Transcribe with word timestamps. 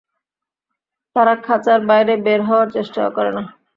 তারা 1.15 1.33
খাঁচার 1.45 1.79
বাইরে 1.89 2.13
বের 2.25 2.41
হওয়ার 2.47 2.67
চেষ্টাও 2.75 3.09
করে 3.17 3.31
না। 3.37 3.43